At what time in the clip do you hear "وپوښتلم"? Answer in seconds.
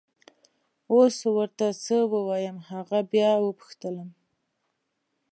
3.39-4.09